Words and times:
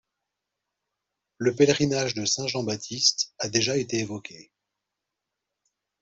Le 1.37 1.53
pèlerinage 1.55 2.15
de 2.15 2.25
saint 2.25 2.47
Jean-Baptiste 2.47 3.35
a 3.37 3.49
déjà 3.49 3.77
été 3.77 3.99
évoqué. 3.99 4.51